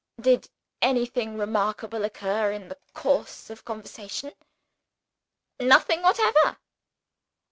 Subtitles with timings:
[0.19, 0.49] "Did
[0.81, 4.31] anything remarkable occur in the course of conversation?"
[5.59, 6.57] "Nothing whatever."